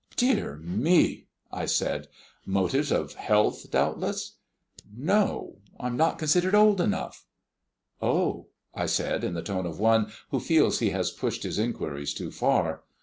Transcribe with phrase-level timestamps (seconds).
[0.15, 2.07] "Dear me!" I said;
[2.43, 4.35] "motives of health, doubtless?"
[4.97, 7.27] "No, I'm not considered old enough."
[8.01, 12.15] "Oh!" I said, in the tone of one who feels he has pushed his inquiries
[12.15, 12.81] too far.